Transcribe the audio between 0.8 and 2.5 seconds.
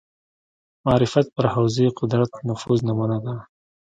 معرفت پر حوزې قدرت